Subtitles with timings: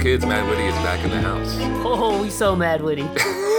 [0.00, 1.56] kids, Mad Witty is back in the house.
[1.84, 3.06] Oh, we so mad witty.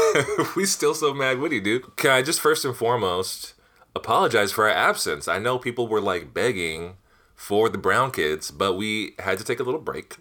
[0.56, 1.96] we still so mad witty, dude.
[1.98, 3.54] Can I just first and foremost
[3.96, 5.28] apologize for our absence?
[5.28, 6.96] I know people were like begging
[7.36, 10.18] for the Brown kids, but we had to take a little break.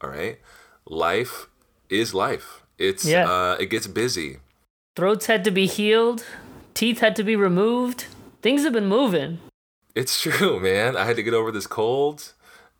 [0.00, 0.38] All right,
[0.86, 1.48] life
[1.90, 2.62] is life.
[2.78, 3.28] It's Yeah.
[3.30, 4.38] uh, it gets busy.
[4.96, 6.24] Throats had to be healed,
[6.74, 8.06] teeth had to be removed.
[8.42, 9.38] Things have been moving.
[9.94, 10.96] It's true, man.
[10.96, 12.32] I had to get over this cold.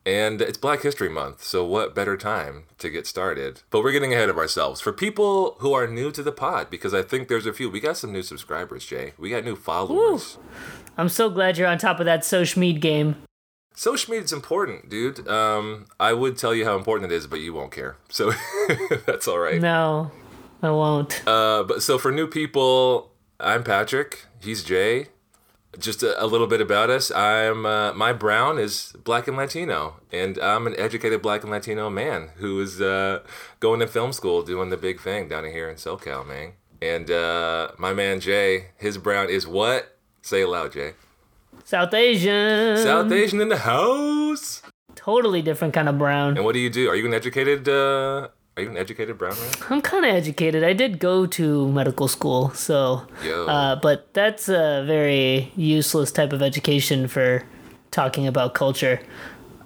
[0.06, 3.62] And it's Black History Month, so what better time to get started?
[3.70, 4.82] But we're getting ahead of ourselves.
[4.82, 7.80] For people who are new to the pod, because I think there's a few, we
[7.80, 9.14] got some new subscribers, Jay.
[9.16, 10.36] We got new followers.
[10.98, 13.16] I'm so glad you're on top of that social media game.
[13.74, 15.26] Is important, dude.
[15.26, 17.96] Um, I would tell you how important it is, but you won't care.
[18.10, 18.32] So
[19.06, 19.60] that's all right.
[19.60, 20.12] No,
[20.62, 21.26] I won't.
[21.26, 23.10] Uh, but so for new people,
[23.40, 24.26] I'm Patrick.
[24.40, 25.08] He's Jay.
[25.78, 27.10] Just a, a little bit about us.
[27.10, 31.90] I'm uh, my brown is black and Latino, and I'm an educated black and Latino
[31.90, 33.20] man who is uh,
[33.60, 36.52] going to film school, doing the big thing down here in SoCal, man.
[36.80, 39.96] And uh, my man Jay, his brown is what?
[40.22, 40.92] Say it loud, Jay.
[41.64, 42.76] South Asian.
[42.78, 44.62] South Asian in the house.
[44.94, 46.36] Totally different kind of brown.
[46.36, 46.88] And what do you do?
[46.88, 47.68] Are you an educated?
[48.56, 49.50] Are you an educated brown man?
[49.68, 50.62] I'm kind of educated.
[50.62, 53.04] I did go to medical school, so.
[53.24, 53.46] Yo.
[53.46, 57.42] Uh, but that's a very useless type of education for
[57.90, 59.00] talking about culture.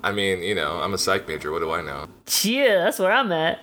[0.03, 1.53] I mean, you know, I'm a psych major.
[1.53, 2.07] What do I know?
[2.43, 3.59] Yeah, that's where I'm at.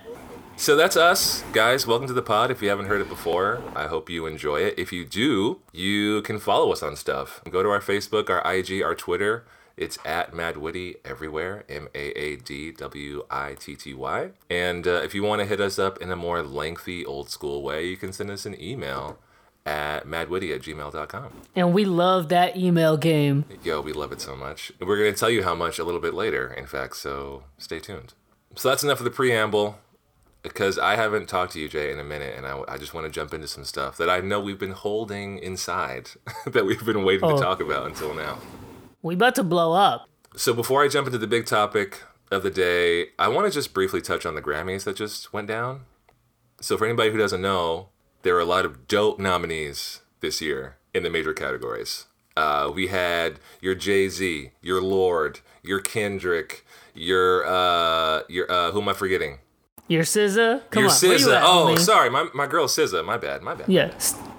[0.56, 1.88] So that's us, guys.
[1.88, 2.52] Welcome to the pod.
[2.52, 4.78] If you haven't heard it before, I hope you enjoy it.
[4.78, 7.42] If you do, you can follow us on stuff.
[7.50, 9.44] Go to our Facebook, our IG, our Twitter.
[9.76, 14.30] It's at Mad Witty everywhere, M A A D W I T T Y.
[14.48, 17.62] And uh, if you want to hit us up in a more lengthy, old school
[17.62, 19.18] way, you can send us an email
[19.66, 21.32] at madwitty at gmail.com.
[21.54, 23.44] And we love that email game.
[23.64, 24.72] Yo, we love it so much.
[24.80, 27.78] We're going to tell you how much a little bit later, in fact, so stay
[27.80, 28.14] tuned.
[28.54, 29.78] So that's enough of the preamble
[30.42, 33.06] because I haven't talked to you, Jay, in a minute, and I, I just want
[33.06, 36.10] to jump into some stuff that I know we've been holding inside
[36.46, 37.36] that we've been waiting Oh.
[37.36, 38.38] to talk about until now.
[39.06, 40.08] We about to blow up.
[40.34, 42.02] So before I jump into the big topic
[42.32, 45.46] of the day, I want to just briefly touch on the Grammys that just went
[45.46, 45.82] down.
[46.60, 47.90] So for anybody who doesn't know,
[48.22, 52.06] there were a lot of dope nominees this year in the major categories.
[52.36, 58.82] Uh, we had your Jay Z, your Lorde, your Kendrick, your uh, your uh, who
[58.82, 59.38] am I forgetting?
[59.88, 60.62] Your SZA?
[60.70, 60.98] Come your on.
[61.00, 61.36] where you SZA.
[61.36, 61.78] at, Oh, homie?
[61.78, 63.04] sorry, my my girl SZA.
[63.04, 63.68] My bad, my bad.
[63.68, 63.92] Yeah.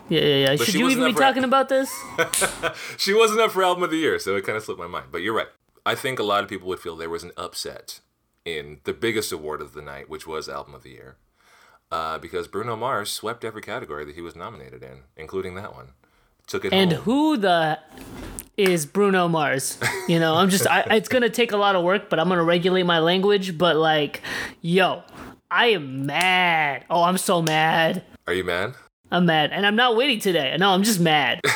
[0.10, 0.56] Yeah, yeah, yeah.
[0.56, 1.90] Should you even be for- talking about this?
[2.98, 5.08] she wasn't up for album of the year, so it kind of slipped my mind.
[5.12, 5.48] But you're right.
[5.86, 8.00] I think a lot of people would feel there was an upset
[8.46, 11.18] in the biggest award of the night, which was album of the year,
[11.92, 15.90] uh, because Bruno Mars swept every category that he was nominated in, including that one.
[16.48, 17.02] Took it And home.
[17.04, 17.78] who the
[18.56, 19.78] is Bruno Mars?
[20.08, 22.44] You know, I'm just, I, it's gonna take a lot of work, but I'm gonna
[22.46, 23.58] regulate my language.
[23.58, 24.22] But like,
[24.62, 25.04] yo,
[25.50, 26.86] I am mad.
[26.90, 28.04] Oh, I'm so mad.
[28.26, 28.74] Are you mad?
[29.12, 30.56] I'm mad, and I'm not witty today.
[30.60, 31.42] No, I'm just mad.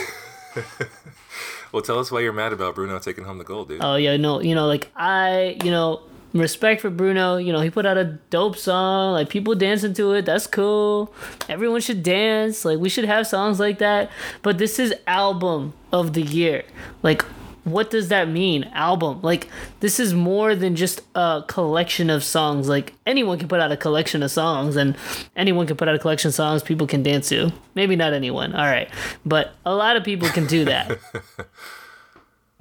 [1.71, 3.81] Well, tell us why you're mad about Bruno taking home the gold, dude.
[3.81, 6.01] Oh yeah, no, you know, like I, you know,
[6.33, 7.37] respect for Bruno.
[7.37, 9.13] You know, he put out a dope song.
[9.13, 10.25] Like people dancing to it.
[10.25, 11.13] That's cool.
[11.47, 12.65] Everyone should dance.
[12.65, 14.11] Like we should have songs like that.
[14.41, 16.63] But this is album of the year.
[17.03, 17.23] Like.
[17.63, 18.63] What does that mean?
[18.73, 19.21] Album.
[19.21, 19.47] Like,
[19.81, 22.67] this is more than just a collection of songs.
[22.67, 24.95] Like, anyone can put out a collection of songs, and
[25.35, 27.51] anyone can put out a collection of songs people can dance to.
[27.75, 28.89] Maybe not anyone, all right.
[29.25, 30.97] But a lot of people can do that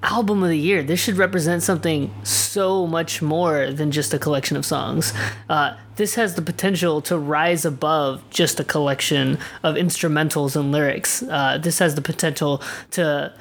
[0.02, 0.82] album of the year.
[0.82, 5.12] This should represent something so much more than just a collection of songs.
[5.48, 11.22] Uh, this has the potential to rise above just a collection of instrumentals and lyrics.
[11.22, 12.62] Uh, this has the potential
[12.92, 13.34] to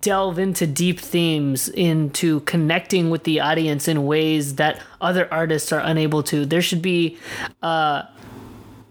[0.00, 5.80] delve into deep themes, into connecting with the audience in ways that other artists are
[5.80, 6.46] unable to.
[6.46, 7.18] There should be
[7.62, 8.04] uh,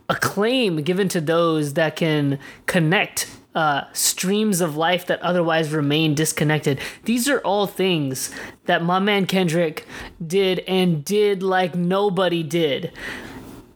[0.08, 2.38] acclaim given to those that can
[2.68, 6.80] connect uh, streams of life that otherwise remain disconnected.
[7.06, 8.30] These are all things
[8.66, 9.88] that my man Kendrick
[10.26, 12.92] did and did like nobody did.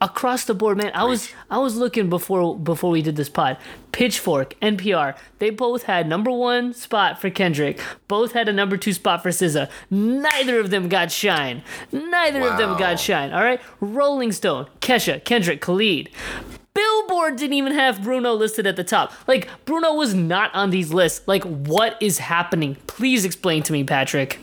[0.02, 0.92] Across the board, man.
[0.94, 3.58] I was I was looking before before we did this pod.
[3.92, 7.82] Pitchfork, NPR, they both had number one spot for Kendrick.
[8.08, 9.70] Both had a number two spot for SZA.
[9.90, 11.64] Neither of them got shine.
[11.92, 13.34] Neither of them got shine.
[13.34, 13.60] All right.
[13.82, 16.10] Rolling Stone, Kesha, Kendrick, Khalid.
[16.74, 19.12] Billboard didn't even have Bruno listed at the top.
[19.28, 21.28] Like Bruno was not on these lists.
[21.28, 22.78] Like what is happening?
[22.88, 24.40] Please explain to me, Patrick.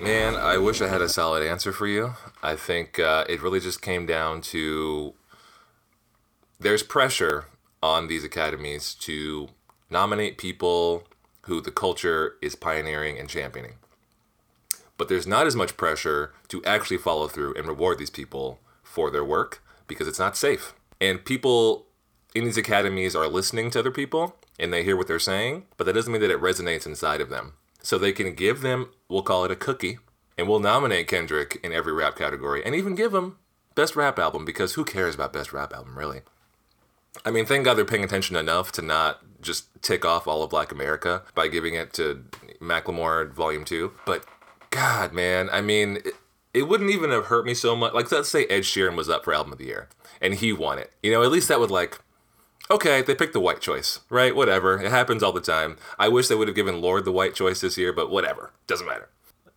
[0.00, 2.14] Man, I wish I had a solid answer for you.
[2.42, 5.14] I think uh, it really just came down to
[6.60, 7.46] there's pressure
[7.82, 9.48] on these academies to
[9.90, 11.04] nominate people
[11.42, 13.74] who the culture is pioneering and championing.
[14.96, 19.10] but there's not as much pressure to actually follow through and reward these people for
[19.10, 20.74] their work because it's not safe.
[21.00, 21.86] And people
[22.34, 25.84] in these academies are listening to other people and they hear what they're saying, but
[25.84, 27.54] that doesn't mean that it resonates inside of them.
[27.82, 29.98] So they can give them, we'll call it a cookie,
[30.36, 33.38] and we'll nominate Kendrick in every rap category and even give him
[33.74, 36.20] best rap album because who cares about best rap album really?
[37.24, 40.50] I mean, thank God they're paying attention enough to not just tick off all of
[40.50, 42.24] Black America by giving it to
[42.60, 43.92] Macklemore Volume 2.
[44.04, 44.24] But
[44.70, 45.98] God, man, I mean,
[46.54, 47.92] it, wouldn't even have hurt me so much.
[47.92, 49.88] Like, let's say Ed Sheeran was up for Album of the Year
[50.20, 50.92] and he won it.
[51.02, 52.00] You know, at least that would, like,
[52.70, 54.34] okay, they picked the white choice, right?
[54.34, 54.80] Whatever.
[54.80, 55.76] It happens all the time.
[55.98, 58.52] I wish they would have given Lorde the white choice this year, but whatever.
[58.66, 59.08] Doesn't matter.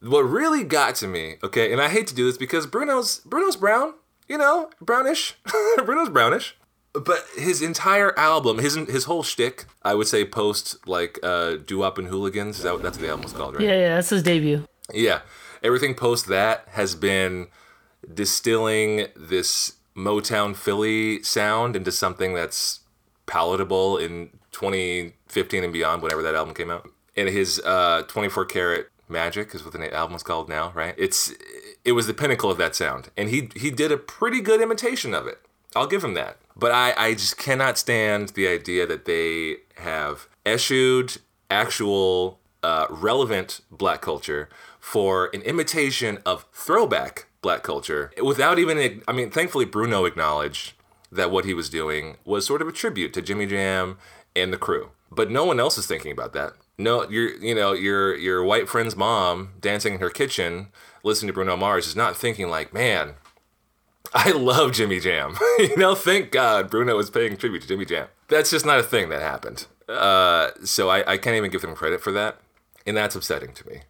[0.01, 3.55] What really got to me, okay, and I hate to do this because Bruno's Bruno's
[3.55, 3.94] brown,
[4.27, 5.35] you know, brownish.
[5.85, 6.57] Bruno's brownish.
[6.94, 11.99] But his entire album, his his whole shtick, I would say post like uh Doo-Wop
[11.99, 13.63] and Hooligans, is that, that's what the album was called, right?
[13.63, 14.65] Yeah, yeah, that's his debut.
[14.91, 15.21] Yeah.
[15.63, 17.47] Everything post that has been
[18.13, 22.81] distilling this Motown Philly sound into something that's
[23.25, 26.89] palatable in 2015 and beyond, whenever that album came out.
[27.15, 30.95] And his uh, 24 karat magic is what the album is called now, right?
[30.97, 31.33] It's
[31.83, 35.13] it was the pinnacle of that sound, and he he did a pretty good imitation
[35.13, 35.39] of it.
[35.75, 36.37] I'll give him that.
[36.55, 41.17] But I I just cannot stand the idea that they have eschewed
[41.49, 44.47] actual uh, relevant black culture
[44.81, 50.74] for an imitation of throwback black culture without even I mean thankfully Bruno acknowledged
[51.12, 53.98] that what he was doing was sort of a tribute to Jimmy Jam
[54.36, 54.92] and the crew.
[55.12, 56.54] But no one else is thinking about that.
[56.78, 60.68] No, your you know your your white friend's mom dancing in her kitchen,
[61.04, 63.16] listening to Bruno Mars, is not thinking like, man,
[64.13, 65.36] I love Jimmy Jam.
[65.60, 68.07] you know, thank God Bruno is paying tribute to Jimmy Jam.
[68.30, 69.68] That's just not a thing that happened.
[69.88, 72.38] Uh, so I, I can't even give them credit for that,
[72.86, 73.81] and that's upsetting to me.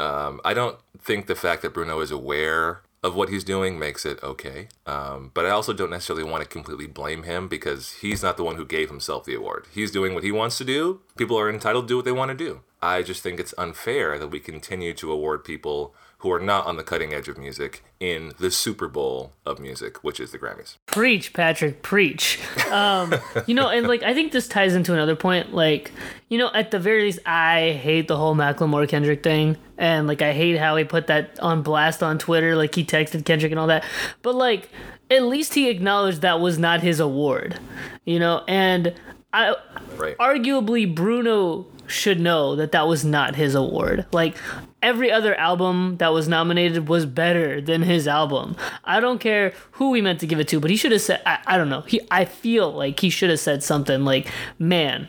[0.00, 4.04] Um, I don't think the fact that Bruno is aware of what he's doing makes
[4.04, 4.68] it okay.
[4.86, 8.44] Um, but I also don't necessarily want to completely blame him because he's not the
[8.44, 9.66] one who gave himself the award.
[9.72, 11.00] He's doing what he wants to do.
[11.20, 12.62] People are entitled to do what they want to do.
[12.80, 16.78] I just think it's unfair that we continue to award people who are not on
[16.78, 20.78] the cutting edge of music in the Super Bowl of music, which is the Grammys.
[20.86, 22.40] Preach, Patrick, preach.
[22.70, 23.14] Um,
[23.46, 25.52] you know, and like I think this ties into another point.
[25.52, 25.92] Like,
[26.30, 30.22] you know, at the very least, I hate the whole Macklemore Kendrick thing, and like
[30.22, 32.56] I hate how he put that on blast on Twitter.
[32.56, 33.84] Like he texted Kendrick and all that.
[34.22, 34.70] But like,
[35.10, 37.60] at least he acknowledged that was not his award.
[38.06, 38.94] You know, and
[39.32, 39.54] I
[39.96, 40.16] Right.
[40.18, 44.06] arguably Bruno should know that that was not his award.
[44.12, 44.36] Like
[44.82, 48.56] every other album that was nominated was better than his album.
[48.84, 51.20] I don't care who he meant to give it to, but he should have said
[51.26, 51.82] I, I don't know.
[51.82, 54.28] He I feel like he should have said something like,
[54.58, 55.08] "Man,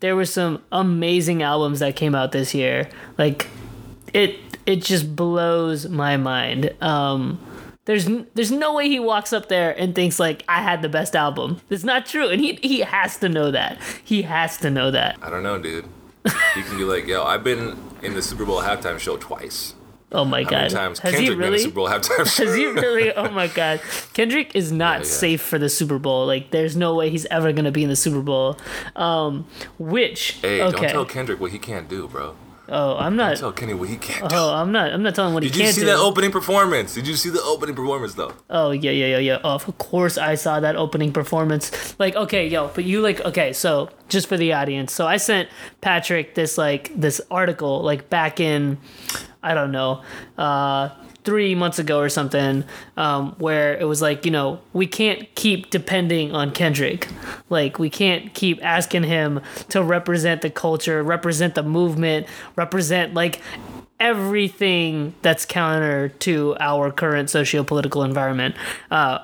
[0.00, 3.48] there were some amazing albums that came out this year." Like
[4.12, 6.74] it it just blows my mind.
[6.80, 7.38] Um
[7.86, 11.14] there's there's no way he walks up there and thinks like I had the best
[11.14, 11.60] album.
[11.70, 13.78] It's not true, and he he has to know that.
[14.04, 15.18] He has to know that.
[15.22, 15.86] I don't know, dude.
[16.56, 19.74] You can be like, yo, I've been in the Super Bowl halftime show twice.
[20.12, 20.56] Oh my How god.
[20.62, 21.58] many times Has Kendrick he been in really?
[21.58, 22.46] Super Bowl halftime show?
[22.46, 23.12] Has he really?
[23.16, 23.80] Oh my god.
[24.12, 25.06] Kendrick is not yeah.
[25.06, 26.24] safe for the Super Bowl.
[26.26, 28.56] Like there's no way he's ever going to be in the Super Bowl.
[28.94, 29.46] Um
[29.78, 30.80] which Hey, okay.
[30.80, 32.36] don't tell Kendrick what he can't do, bro.
[32.68, 34.36] Oh, I'm not Tell Kenny what he can't do.
[34.36, 35.80] Oh, I'm not I'm not telling what he Did you can't do.
[35.80, 35.98] Did you see do.
[35.98, 36.94] that opening performance?
[36.94, 38.32] Did you see the opening performance though?
[38.50, 39.38] Oh yeah, yeah, yeah, yeah.
[39.44, 41.94] Oh, of course I saw that opening performance.
[41.98, 44.92] Like, okay, yo, but you like okay, so just for the audience.
[44.92, 45.48] So I sent
[45.80, 48.78] Patrick this like this article like back in
[49.42, 50.02] I don't know,
[50.38, 50.90] uh
[51.24, 52.64] three months ago or something,
[52.96, 57.08] um, where it was like, you know, we can't keep depending on Kendrick.
[57.48, 59.40] Like, we can't keep asking him
[59.70, 62.26] to represent the culture, represent the movement,
[62.56, 63.40] represent like
[63.98, 68.54] everything that's counter to our current socio-political environment.
[68.90, 69.18] Uh,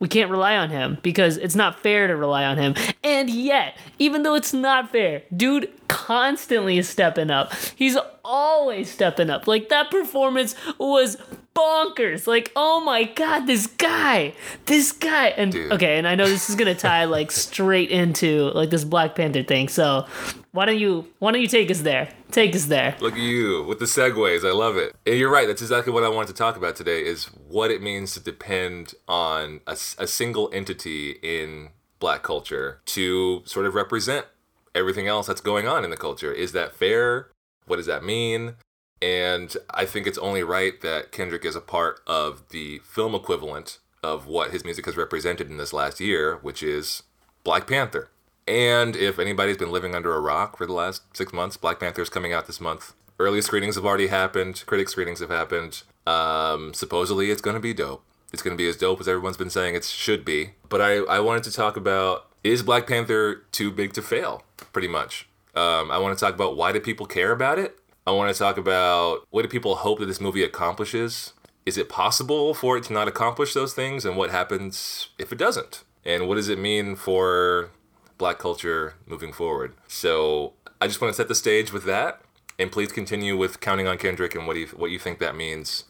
[0.00, 2.74] we can't rely on him because it's not fair to rely on him.
[3.04, 7.52] And yet, even though it's not fair, dude constantly is stepping up.
[7.76, 9.46] He's always stepping up.
[9.46, 11.18] Like that performance was
[11.54, 12.26] bonkers.
[12.26, 14.34] Like, oh my god, this guy,
[14.66, 15.28] this guy.
[15.28, 15.72] And Dude.
[15.72, 19.42] okay, and I know this is gonna tie like straight into like this Black Panther
[19.42, 19.68] thing.
[19.68, 20.06] So
[20.52, 22.08] why don't you why don't you take us there?
[22.30, 22.96] Take us there.
[23.00, 24.48] Look at you with the segues.
[24.48, 24.94] I love it.
[25.06, 25.46] And you're right.
[25.46, 28.94] That's exactly what I wanted to talk about today is what it means to depend
[29.08, 34.26] on a, a single entity in black culture to sort of represent
[34.74, 36.32] everything else that's going on in the culture.
[36.32, 37.30] Is that fair?
[37.66, 38.54] What does that mean?
[39.02, 43.78] And I think it's only right that Kendrick is a part of the film equivalent
[44.02, 47.02] of what his music has represented in this last year, which is
[47.44, 48.10] Black Panther.
[48.46, 52.02] And if anybody's been living under a rock for the last six months, Black Panther
[52.02, 52.94] is coming out this month.
[53.18, 54.64] Early screenings have already happened.
[54.66, 55.82] Critic screenings have happened.
[56.06, 58.02] Um, supposedly, it's going to be dope.
[58.32, 60.52] It's going to be as dope as everyone's been saying it should be.
[60.68, 64.42] But I, I wanted to talk about is Black Panther too big to fail?
[64.72, 65.28] Pretty much.
[65.54, 67.78] Um, I want to talk about why do people care about it?
[68.10, 71.32] I want to talk about what do people hope that this movie accomplishes?
[71.64, 74.04] Is it possible for it to not accomplish those things?
[74.04, 75.84] And what happens if it doesn't?
[76.04, 77.70] And what does it mean for
[78.18, 79.74] black culture moving forward?
[79.86, 82.20] So I just want to set the stage with that.
[82.58, 85.84] And please continue with counting on Kendrick and what you what you think that means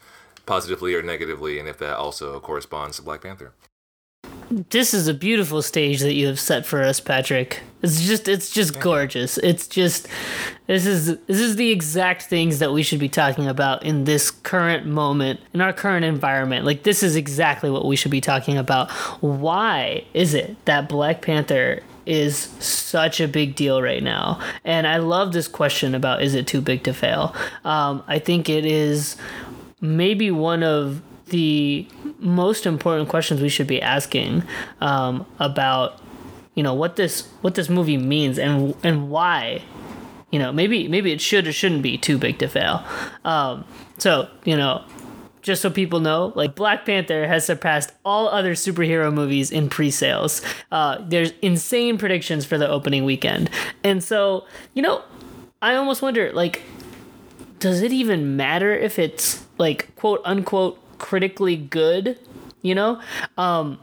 [0.44, 3.54] positively or negatively, and if that also corresponds to Black Panther.
[4.50, 7.60] This is a beautiful stage that you have set for us, Patrick.
[7.82, 9.38] It's just it's just gorgeous.
[9.38, 10.08] It's just
[10.66, 14.32] this is this is the exact things that we should be talking about in this
[14.32, 16.66] current moment, in our current environment.
[16.66, 18.90] Like this is exactly what we should be talking about.
[19.20, 24.40] Why is it that Black Panther is such a big deal right now?
[24.64, 27.36] And I love this question about is it too big to fail?
[27.64, 29.16] Um, I think it is
[29.80, 31.86] maybe one of the
[32.18, 34.44] most important questions we should be asking
[34.80, 36.00] um, about
[36.54, 39.62] you know what this what this movie means and and why
[40.30, 42.84] you know maybe maybe it should or shouldn't be too big to fail.
[43.24, 43.64] Um,
[43.98, 44.84] so you know
[45.42, 50.42] just so people know like black panther has surpassed all other superhero movies in pre-sales.
[50.70, 53.48] Uh, there's insane predictions for the opening weekend.
[53.82, 54.44] And so
[54.74, 55.02] you know
[55.62, 56.62] i almost wonder like
[57.58, 62.16] does it even matter if it's like quote unquote critically good
[62.62, 63.00] you know
[63.36, 63.78] um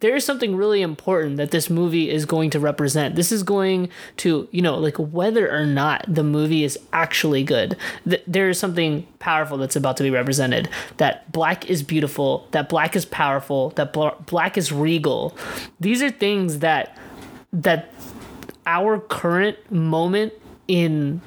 [0.00, 3.16] there is something really important that this movie is going to represent.
[3.16, 7.76] This is going to, you know, like whether or not the movie is actually good,
[8.06, 10.68] th- there is something powerful that's about to be represented.
[10.98, 15.36] That black is beautiful, that black is powerful, that bl- black is regal.
[15.80, 16.98] These are things that
[17.52, 17.90] that
[18.66, 20.34] our current moment
[20.68, 21.22] in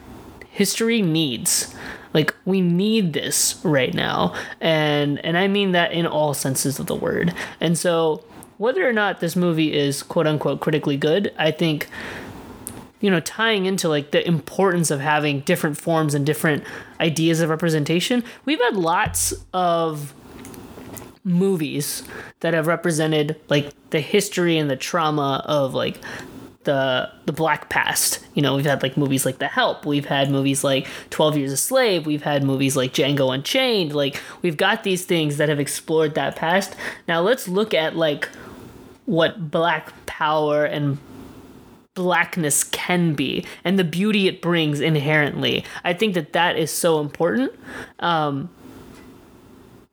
[0.51, 1.73] history needs.
[2.13, 4.33] Like we need this right now.
[4.59, 7.33] And and i mean that in all senses of the word.
[7.59, 8.23] And so
[8.59, 11.87] whether or not this movie is quote unquote critically good i think
[12.99, 16.63] you know tying into like the importance of having different forms and different
[16.99, 20.13] ideas of representation we've had lots of
[21.23, 22.03] movies
[22.41, 25.97] that have represented like the history and the trauma of like
[26.69, 28.19] the the black past.
[28.35, 31.51] You know, we've had like movies like The Help, we've had movies like 12 Years
[31.51, 33.95] a Slave, we've had movies like Django Unchained.
[33.95, 36.75] Like we've got these things that have explored that past.
[37.07, 38.29] Now let's look at like
[39.05, 40.99] what black power and
[41.95, 45.65] blackness can be and the beauty it brings inherently.
[45.83, 47.51] I think that that is so important.
[47.97, 48.49] Um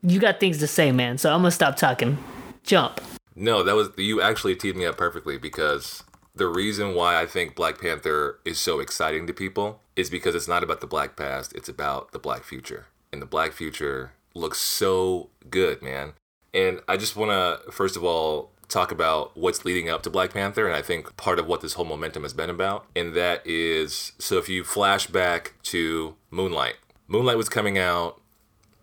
[0.03, 1.17] you got things to say, man.
[1.17, 2.19] So I'm to stop talking.
[2.63, 3.01] Jump.
[3.35, 6.03] No, that was you actually teed me up perfectly because
[6.37, 10.47] the reason why I think Black Panther is so exciting to people is because it's
[10.47, 12.87] not about the black past, it's about the black future.
[13.11, 16.13] And the black future looks so good, man.
[16.53, 20.33] And I just want to, first of all, talk about what's leading up to Black
[20.33, 20.67] Panther.
[20.67, 22.87] And I think part of what this whole momentum has been about.
[22.95, 26.77] And that is so if you flash back to Moonlight,
[27.09, 28.21] Moonlight was coming out,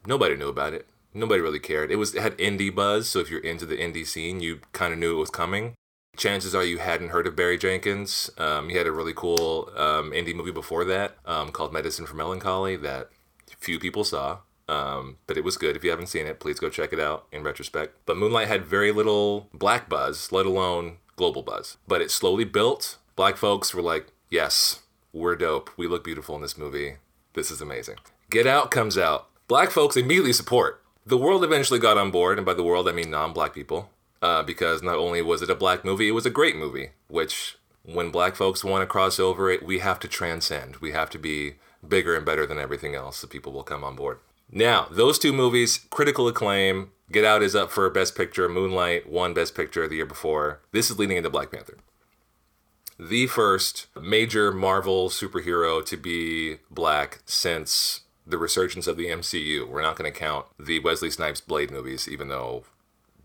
[0.08, 0.88] nobody knew about it.
[1.14, 1.92] Nobody really cared.
[1.92, 4.94] It was it had indie buzz, so if you're into the indie scene, you kind
[4.94, 5.76] of knew it was coming
[6.18, 8.30] chances are you hadn't heard of Barry Jenkins.
[8.38, 12.16] Um, he had a really cool um, indie movie before that um, called Medicine for
[12.16, 13.10] Melancholy that
[13.60, 14.40] few people saw.
[14.68, 15.76] Um, but it was good.
[15.76, 17.98] If you haven't seen it, please go check it out in retrospect.
[18.06, 21.78] But Moonlight had very little black buzz, let alone global buzz.
[21.88, 22.98] But it slowly built.
[23.16, 25.70] Black folks were like, yes, we're dope.
[25.78, 26.96] We look beautiful in this movie.
[27.34, 27.98] This is amazing.
[28.30, 29.28] Get Out comes out.
[29.48, 30.82] Black folks immediately support.
[31.06, 33.90] The world eventually got on board, and by the world I mean non black people
[34.24, 37.58] uh, because not only was it a black movie, it was a great movie, which
[37.84, 40.78] when black folks want to cross over it, we have to transcend.
[40.78, 43.98] We have to be bigger and better than everything else so people will come on
[43.98, 44.20] board.
[44.50, 46.92] Now, those two movies, critical acclaim.
[47.12, 48.48] Get Out is up for Best Picture.
[48.48, 50.62] Moonlight won Best Picture the year before.
[50.72, 51.78] This is leading into Black Panther.
[52.98, 59.68] The first major Marvel superhero to be black since the resurgence of the MCU.
[59.68, 62.64] We're not going to count the Wesley Snipes Blade movies, even though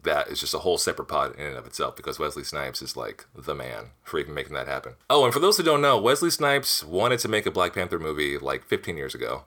[0.09, 2.97] that is just a whole separate pod in and of itself because Wesley Snipes is
[2.97, 4.95] like the man for even making that happen.
[5.11, 7.99] Oh, and for those who don't know, Wesley Snipes wanted to make a Black Panther
[7.99, 9.45] movie like 15 years ago.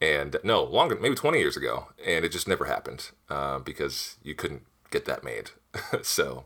[0.00, 1.88] And no, longer, maybe 20 years ago.
[2.04, 5.50] And it just never happened uh, because you couldn't get that made.
[6.02, 6.44] so,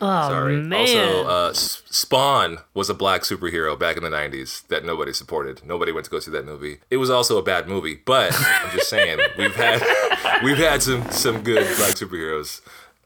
[0.00, 0.56] oh, sorry.
[0.58, 0.80] Man.
[0.80, 5.64] Also, uh, Spawn was a black superhero back in the 90s that nobody supported.
[5.64, 6.78] Nobody went to go see that movie.
[6.90, 9.82] It was also a bad movie, but I'm just saying, we've had
[10.44, 12.60] we've had some some good black superheroes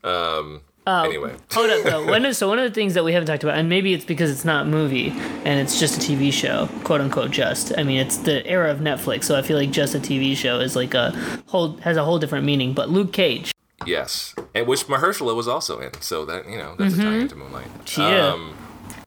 [0.04, 2.06] um, anyway, Hold up though.
[2.06, 4.04] One of, so one of the things that we haven't talked about, and maybe it's
[4.04, 5.10] because it's not a movie
[5.44, 7.30] and it's just a TV show, quote unquote.
[7.30, 7.72] Just.
[7.78, 10.60] I mean, it's the era of Netflix, so I feel like just a TV show
[10.60, 11.10] is like a
[11.46, 12.74] whole has a whole different meaning.
[12.74, 13.52] But Luke Cage.
[13.86, 17.36] yes, and which Mahershala was also in, so that you know that's a tie into
[17.36, 17.96] Moonlight.
[17.96, 18.28] Yeah.
[18.28, 18.56] Um,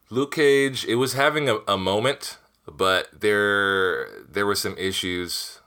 [0.10, 5.60] Luke Cage, it was having a, a moment, but there there were some issues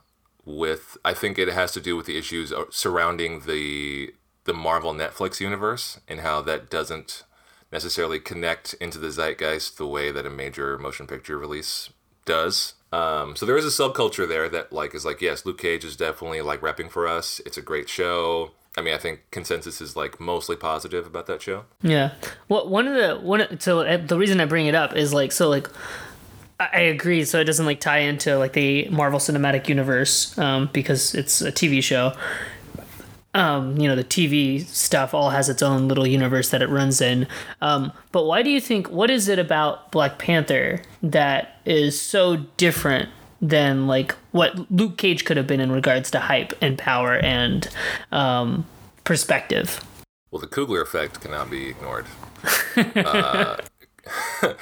[0.45, 0.97] with.
[1.05, 4.13] I think it has to do with the issues surrounding the
[4.51, 7.23] the Marvel Netflix universe and how that doesn't
[7.71, 11.89] necessarily connect into the zeitgeist the way that a major motion picture release
[12.25, 12.73] does.
[12.91, 15.95] Um, so there is a subculture there that like is like yes, Luke Cage is
[15.95, 17.39] definitely like repping for us.
[17.45, 18.51] It's a great show.
[18.77, 21.63] I mean, I think consensus is like mostly positive about that show.
[21.81, 22.11] Yeah.
[22.49, 25.31] Well, one of the one so uh, the reason I bring it up is like
[25.31, 25.69] so like
[26.59, 27.23] I agree.
[27.23, 31.53] So it doesn't like tie into like the Marvel Cinematic Universe um, because it's a
[31.53, 32.11] TV show.
[33.33, 36.99] Um, you know, the TV stuff all has its own little universe that it runs
[36.99, 37.27] in.
[37.61, 38.89] Um, but why do you think?
[38.89, 43.09] What is it about Black Panther that is so different
[43.41, 47.69] than like what Luke Cage could have been in regards to hype and power and
[48.11, 48.65] um,
[49.03, 49.83] perspective?
[50.29, 52.05] Well, the Coogler effect cannot be ignored.
[52.75, 53.57] uh,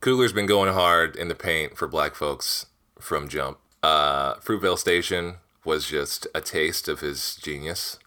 [0.00, 2.66] Coogler's been going hard in the paint for black folks
[3.00, 3.58] from jump.
[3.82, 7.98] Uh, Fruitvale Station was just a taste of his genius.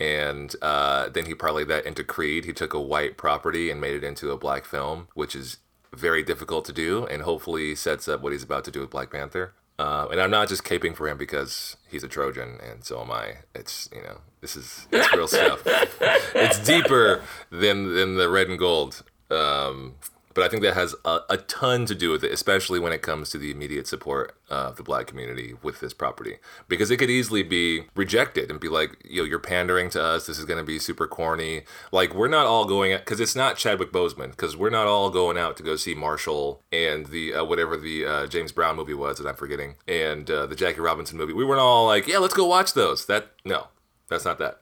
[0.00, 2.44] And uh, then he parlayed that into Creed.
[2.44, 5.58] He took a white property and made it into a black film, which is
[5.94, 9.10] very difficult to do and hopefully sets up what he's about to do with Black
[9.10, 9.54] Panther.
[9.78, 13.12] Uh, and I'm not just caping for him because he's a Trojan and so am
[13.12, 13.38] I.
[13.54, 15.62] It's you know this is it's real stuff.
[16.34, 19.02] It's deeper than than the red and gold.
[19.30, 19.94] Um,
[20.38, 23.02] but I think that has a, a ton to do with it, especially when it
[23.02, 26.36] comes to the immediate support of the black community with this property,
[26.68, 30.28] because it could easily be rejected and be like, you know, you're pandering to us.
[30.28, 31.62] This is going to be super corny.
[31.90, 35.36] Like we're not all going because it's not Chadwick Boseman, because we're not all going
[35.36, 39.18] out to go see Marshall and the uh, whatever the uh, James Brown movie was
[39.18, 41.32] that I'm forgetting, and uh, the Jackie Robinson movie.
[41.32, 43.06] We weren't all like, yeah, let's go watch those.
[43.06, 43.66] That no,
[44.06, 44.60] that's not that.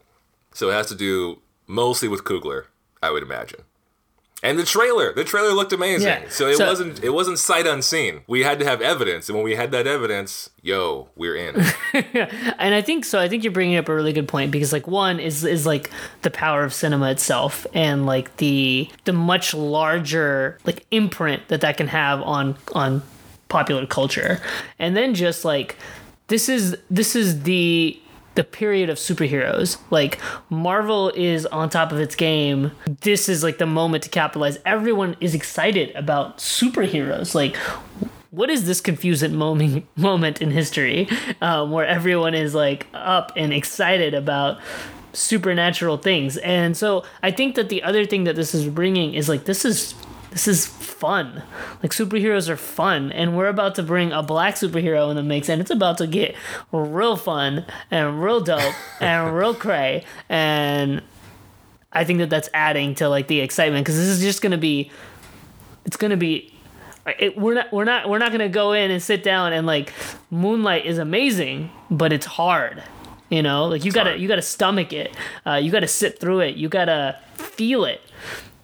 [0.55, 2.65] So it has to do mostly with Coogler,
[3.03, 3.61] I would imagine.
[4.43, 6.09] And the trailer, the trailer looked amazing.
[6.09, 8.21] Yeah, So it so- wasn't it wasn't sight unseen.
[8.27, 11.57] We had to have evidence, and when we had that evidence, yo, we're in.
[11.95, 13.19] and I think so.
[13.19, 15.91] I think you're bringing up a really good point because like one is is like
[16.23, 21.77] the power of cinema itself and like the the much larger like imprint that that
[21.79, 23.03] can have on on
[23.49, 24.41] popular culture,
[24.79, 25.77] and then just like
[26.29, 27.99] this is this is the
[28.37, 29.79] the period of superheroes.
[29.91, 32.71] Like Marvel is on top of its game.
[32.87, 34.59] This is like the moment to capitalize.
[34.65, 37.35] Everyone is excited about superheroes.
[37.35, 37.57] Like
[38.31, 41.09] what is this confusing moment moment in history
[41.41, 44.61] um, where everyone is like up and excited about
[45.15, 49.31] supernatural things and so i think that the other thing that this is bringing is
[49.31, 49.95] like this is
[50.37, 51.43] this is fun.
[51.83, 55.49] Like superheroes are fun and we're about to bring a black superhero in the mix
[55.49, 56.35] and it's about to get
[56.73, 61.01] real fun and real dope and real cray and
[61.91, 64.91] i think that that's adding to like the excitement because this is just gonna be
[65.87, 66.53] it's gonna be
[67.19, 69.91] it, we're not we're not we're not gonna go in and sit down and like
[70.31, 72.83] moonlight is amazing but it's hard
[73.29, 73.67] you know?
[73.67, 74.21] Like you gotta hard.
[74.21, 75.13] you gotta stomach it.
[75.45, 76.55] Uh, you gotta sit through it.
[76.55, 78.01] You gotta feel it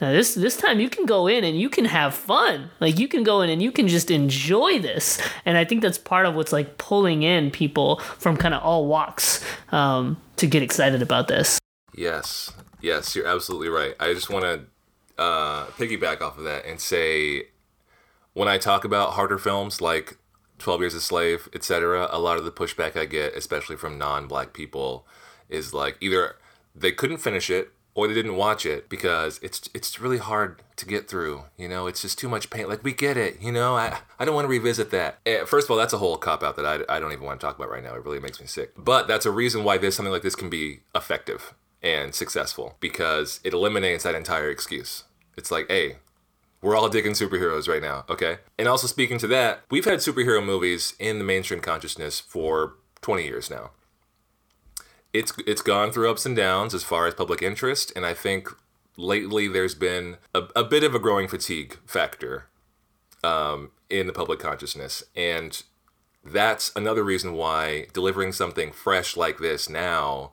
[0.03, 3.09] now this this time you can go in and you can have fun like you
[3.09, 6.35] can go in and you can just enjoy this and i think that's part of
[6.35, 11.29] what's like pulling in people from kind of all walks um, to get excited about
[11.29, 11.59] this
[11.95, 13.95] yes, yes, you're absolutely right.
[14.01, 17.45] I just want to uh, piggyback off of that and say,
[18.33, 20.17] when I talk about harder films like
[20.59, 24.53] 12 Years a Slave, etc., a lot of the pushback I get, especially from non-black
[24.53, 25.07] people,
[25.49, 26.37] is like either
[26.75, 30.87] they couldn't finish it or they didn't watch it because it's it's really hard to
[30.87, 31.45] get through.
[31.57, 32.69] You know, it's just too much pain.
[32.69, 33.41] Like we get it.
[33.41, 35.19] You know, I I don't want to revisit that.
[35.27, 37.41] Eh, First of all, that's a whole cop out that I, I don't even want
[37.41, 37.95] to talk about right now.
[37.95, 38.73] It really makes me sick.
[38.77, 43.41] But that's a reason why this something like this can be effective and successful because
[43.45, 45.05] it eliminates that entire excuse.
[45.37, 45.97] It's like, hey,
[46.61, 48.39] we're all digging superheroes right now, okay?
[48.59, 53.25] And also speaking to that, we've had superhero movies in the mainstream consciousness for 20
[53.25, 53.71] years now.
[55.13, 58.49] It's it's gone through ups and downs as far as public interest, and I think
[58.97, 62.47] lately there's been a, a bit of a growing fatigue factor
[63.23, 65.63] um, in the public consciousness, and
[66.25, 70.33] that's another reason why delivering something fresh like this now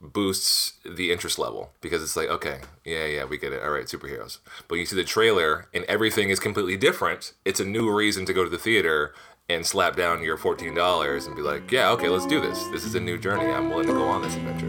[0.00, 3.62] boosts the interest level because it's like okay yeah yeah we get it.
[3.62, 4.38] All right superheroes.
[4.68, 7.32] But you see the trailer and everything is completely different.
[7.44, 9.12] It's a new reason to go to the theater
[9.50, 12.66] and slap down your $14 and be like, yeah, okay, let's do this.
[12.66, 13.46] This is a new journey.
[13.46, 14.66] I'm willing to go on this adventure.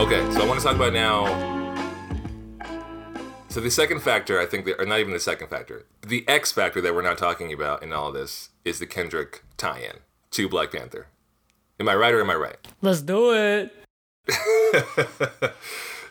[0.00, 1.56] Okay, so I want to talk about now.
[3.48, 6.52] So the second factor, I think, that, or not even the second factor, the X
[6.52, 9.96] factor that we're not talking about in all of this is the Kendrick tie-in
[10.30, 11.08] to Black Panther
[11.78, 12.56] Am I right or am I right?
[12.82, 13.72] Let's do it.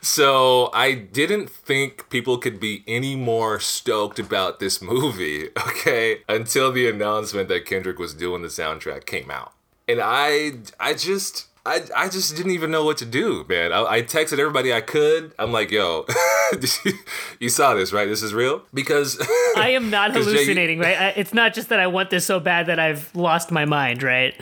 [0.05, 6.71] So I didn't think people could be any more stoked about this movie, okay, until
[6.71, 9.53] the announcement that Kendrick was doing the soundtrack came out.
[9.87, 13.73] And I I just I, I just didn't even know what to do, man.
[13.73, 15.33] I, I texted everybody I could.
[15.39, 16.05] I'm like, yo,
[16.85, 16.93] you,
[17.39, 18.07] you saw this, right?
[18.07, 18.61] This is real?
[18.71, 19.19] Because
[19.57, 21.01] I am not 'cause Jay, hallucinating, right?
[21.01, 24.03] I, it's not just that I want this so bad that I've lost my mind,
[24.03, 24.35] right?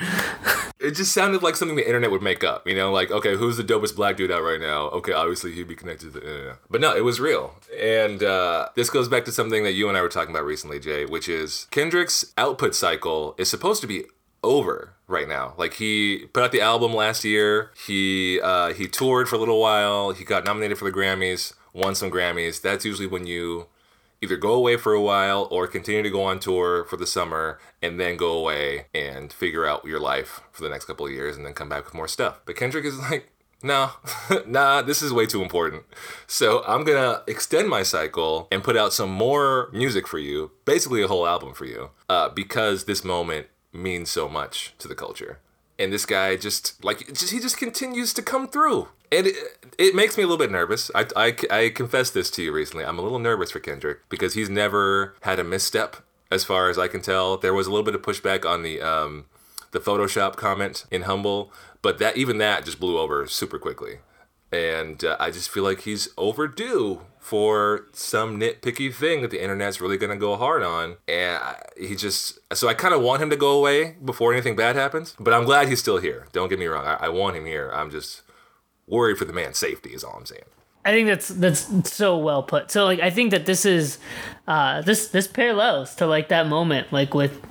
[0.83, 2.67] It just sounded like something the internet would make up.
[2.67, 4.89] You know, like, okay, who's the dopest black dude out right now?
[4.89, 6.57] Okay, obviously he'd be connected to the internet.
[6.69, 7.55] But no, it was real.
[7.79, 10.79] And uh, this goes back to something that you and I were talking about recently,
[10.79, 14.05] Jay, which is Kendrick's output cycle is supposed to be
[14.43, 15.53] over right now.
[15.57, 17.71] Like he put out the album last year.
[17.87, 20.11] He uh, he toured for a little while.
[20.11, 22.61] He got nominated for the Grammys, won some Grammys.
[22.61, 23.67] That's usually when you
[24.23, 27.59] either go away for a while or continue to go on tour for the summer
[27.81, 31.35] and then go away and figure out your life for the next couple of years
[31.35, 32.41] and then come back with more stuff.
[32.45, 33.29] But Kendrick is like,
[33.61, 33.91] no,
[34.47, 35.83] nah, this is way too important.
[36.25, 41.01] So I'm gonna extend my cycle and put out some more music for you, basically
[41.01, 45.39] a whole album for you, uh, because this moment means so much to the culture.
[45.83, 48.87] And this guy just like just, he just continues to come through.
[49.11, 49.35] And it,
[49.77, 50.89] it makes me a little bit nervous.
[50.95, 52.83] I, I, I confessed this to you recently.
[52.83, 55.97] I'm a little nervous for Kendrick because he's never had a misstep,
[56.31, 57.37] as far as I can tell.
[57.37, 59.25] There was a little bit of pushback on the um,
[59.71, 63.99] the Photoshop comment in Humble, but that even that just blew over super quickly.
[64.53, 69.79] And uh, I just feel like he's overdue for some nitpicky thing that the internet's
[69.81, 70.97] really gonna go hard on.
[71.07, 71.41] And
[71.77, 75.15] he just, so I kind of want him to go away before anything bad happens.
[75.19, 76.27] But I'm glad he's still here.
[76.33, 76.85] Don't get me wrong.
[76.85, 77.71] I, I want him here.
[77.73, 78.21] I'm just
[78.87, 79.93] worried for the man's safety.
[79.93, 80.43] Is all I'm saying.
[80.85, 82.69] I think that's that's so well put.
[82.69, 83.97] So like I think that this is
[84.47, 87.41] uh this this parallels to like that moment like with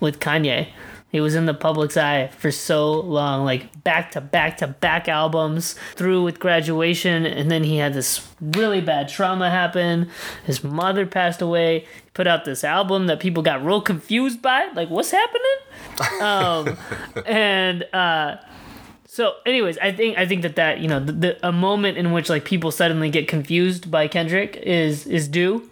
[0.00, 0.68] with Kanye.
[1.10, 5.08] He was in the public's eye for so long, like back to back to back
[5.08, 10.08] albums, through with graduation, and then he had this really bad trauma happen.
[10.44, 11.80] His mother passed away.
[11.80, 14.68] He put out this album that people got real confused by.
[14.74, 16.20] Like, what's happening?
[16.22, 16.76] um,
[17.26, 18.36] and uh,
[19.06, 22.12] so, anyways, I think I think that that you know the, the a moment in
[22.12, 25.68] which like people suddenly get confused by Kendrick is is due,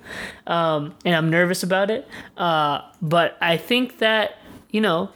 [0.48, 2.09] um, and I'm nervous about it.
[2.37, 4.38] Uh, but I think that
[4.70, 5.11] you know,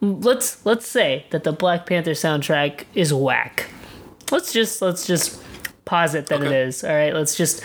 [0.00, 3.70] let's let's say that the Black Panther soundtrack is whack.
[4.30, 5.42] Let's just let's just
[5.84, 6.62] posit that it Okay.
[6.62, 6.84] is.
[6.84, 7.62] All right, let's just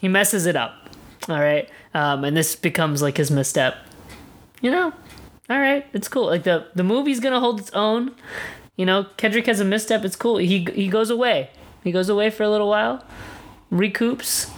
[0.00, 0.74] he messes it up.
[1.28, 3.76] All right, um, and this becomes like his misstep.
[4.60, 4.92] You know,
[5.50, 6.26] all right, it's cool.
[6.26, 8.14] Like the the movie's gonna hold its own.
[8.76, 10.04] You know, Kendrick has a misstep.
[10.04, 10.36] It's cool.
[10.38, 11.50] He he goes away.
[11.84, 13.04] He goes away for a little while,
[13.70, 14.50] recoups,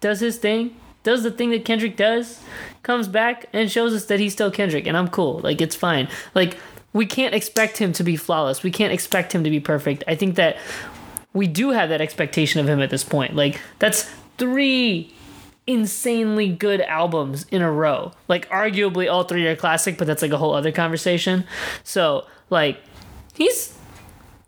[0.00, 2.40] does his thing, does the thing that Kendrick does,
[2.82, 5.40] comes back and shows us that he's still Kendrick, and I'm cool.
[5.40, 6.08] Like it's fine.
[6.34, 6.56] Like
[6.92, 8.62] we can't expect him to be flawless.
[8.62, 10.04] We can't expect him to be perfect.
[10.06, 10.56] I think that
[11.32, 13.34] we do have that expectation of him at this point.
[13.34, 15.14] Like that's three
[15.66, 18.12] insanely good albums in a row.
[18.28, 21.44] Like arguably all three are classic, but that's like a whole other conversation.
[21.84, 22.78] So like
[23.34, 23.76] he's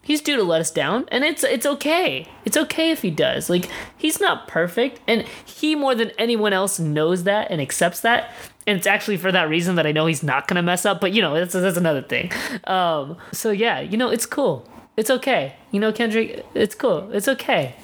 [0.04, 2.28] he's due to let us down and it's it's okay.
[2.44, 3.50] It's okay if he does.
[3.50, 8.30] Like he's not perfect and he more than anyone else knows that and accepts that.
[8.66, 11.00] And it's actually for that reason that I know he's not gonna mess up.
[11.00, 12.30] But you know, that's that's another thing.
[12.64, 14.68] Um, so yeah, you know, it's cool.
[14.96, 15.56] It's okay.
[15.72, 17.10] You know, Kendrick, it's cool.
[17.12, 17.74] It's okay.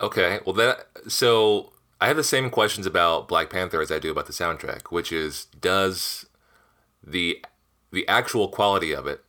[0.00, 4.10] Okay, well that so I have the same questions about Black Panther as I do
[4.10, 6.26] about the soundtrack, which is does
[7.02, 7.44] the
[7.90, 9.24] the actual quality of it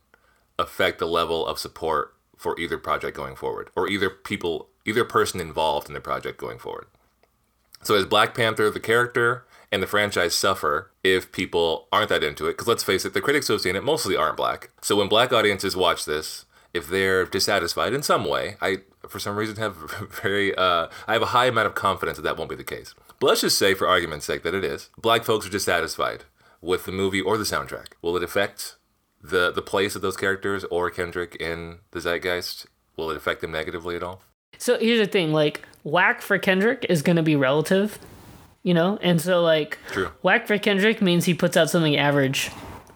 [0.57, 5.39] affect the level of support for either project going forward or either people either person
[5.39, 6.87] involved in the project going forward.
[7.83, 12.47] So as Black Panther the character and the franchise suffer if people aren't that into
[12.47, 12.53] it?
[12.53, 14.69] Because let's face it, the critics who have seen it mostly aren't black.
[14.81, 19.35] So when black audiences watch this, if they're dissatisfied in some way, I for some
[19.35, 19.75] reason have
[20.21, 22.95] very uh, I have a high amount of confidence that that won't be the case.
[23.19, 24.89] But let's just say, for argument's sake, that it is.
[24.97, 26.23] Black folks are dissatisfied
[26.61, 27.87] with the movie or the soundtrack.
[28.01, 28.77] Will it affect
[29.21, 32.65] the the place of those characters or Kendrick in the zeitgeist?
[32.97, 34.21] Will it affect them negatively at all?
[34.57, 37.97] So here's the thing, like whack for Kendrick is gonna be relative,
[38.63, 40.09] you know, and so like True.
[40.21, 42.51] whack for Kendrick means he puts out something average.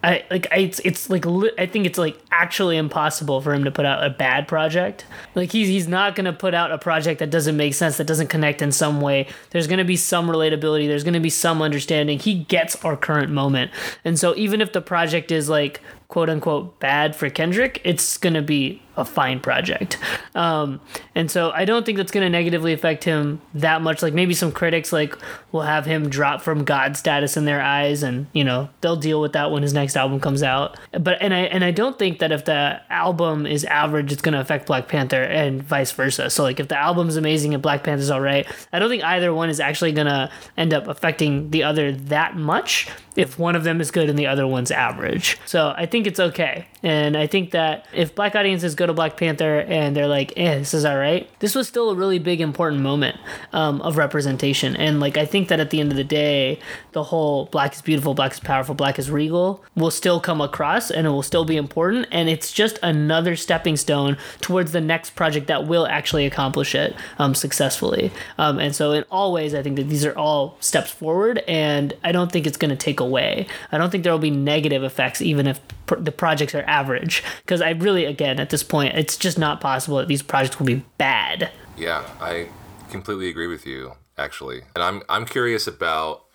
[0.05, 3.63] I like I, it's it's like li- I think it's like actually impossible for him
[3.63, 5.05] to put out a bad project.
[5.33, 8.27] Like he's he's not gonna put out a project that doesn't make sense, that doesn't
[8.27, 9.27] connect in some way.
[9.51, 10.87] There's gonna be some relatability.
[10.87, 12.19] There's gonna be some understanding.
[12.19, 13.71] He gets our current moment,
[14.03, 18.41] and so even if the project is like quote unquote bad for Kendrick, it's gonna
[18.41, 19.97] be a fine project.
[20.35, 20.81] Um,
[21.15, 24.01] and so I don't think that's going to negatively affect him that much.
[24.01, 25.15] Like maybe some critics like
[25.51, 29.21] will have him drop from God status in their eyes, and you know they'll deal
[29.21, 30.77] with that when his next album comes out.
[30.91, 34.33] But and I and I don't think that if the album is average, it's going
[34.33, 36.29] to affect Black Panther and vice versa.
[36.29, 39.33] So like if the album's amazing and Black Panther's all right, I don't think either
[39.33, 43.63] one is actually going to end up affecting the other that much if one of
[43.63, 45.37] them is good and the other one's average.
[45.45, 46.67] So I think it's okay.
[46.81, 50.57] And I think that if black audiences go to Black Panther and they're like, eh,
[50.57, 53.17] this is all right, this was still a really big, important moment
[53.53, 54.75] um, of representation.
[54.75, 56.59] And like, I think that at the end of the day,
[56.91, 60.91] the whole black is beautiful, black is powerful, black is regal will still come across
[60.91, 62.07] and it will still be important.
[62.11, 66.95] And it's just another stepping stone towards the next project that will actually accomplish it
[67.17, 68.11] um, successfully.
[68.37, 71.39] Um, and so, in all ways, I think that these are all steps forward.
[71.47, 73.47] And I don't think it's going to take away.
[73.71, 77.23] I don't think there will be negative effects, even if pr- the projects are average.
[77.41, 80.65] Because I really, again, at this point, it's just not possible that these projects will
[80.65, 81.51] be bad.
[81.77, 82.49] Yeah, I
[82.89, 84.61] completely agree with you, actually.
[84.75, 86.25] And I'm I'm curious about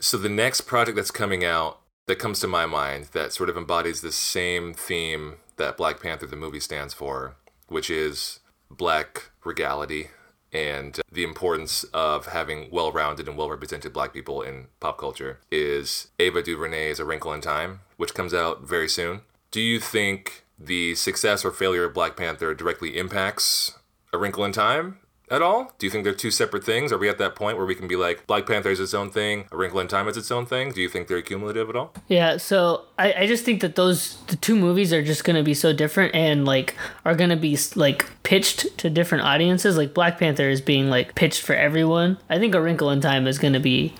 [0.00, 3.56] so the next project that's coming out that comes to my mind that sort of
[3.56, 7.36] embodies the same theme that Black Panther the movie stands for,
[7.68, 8.40] which is
[8.70, 10.08] black regality
[10.52, 16.42] and the importance of having well-rounded and well-represented black people in pop culture is Ava
[16.42, 19.20] DuVernay's A Wrinkle in Time, which comes out very soon.
[19.50, 23.78] Do you think the success or failure of Black Panther directly impacts
[24.12, 24.98] A Wrinkle in Time
[25.30, 25.72] at all?
[25.78, 26.92] Do you think they're two separate things?
[26.92, 29.10] Are we at that point where we can be like Black Panther is its own
[29.10, 30.72] thing, A Wrinkle in Time is its own thing?
[30.72, 31.92] Do you think they're cumulative at all?
[32.08, 35.54] Yeah, so I, I just think that those the two movies are just gonna be
[35.54, 39.76] so different and like are gonna be like pitched to different audiences.
[39.76, 42.18] Like Black Panther is being like pitched for everyone.
[42.28, 43.94] I think A Wrinkle in Time is gonna be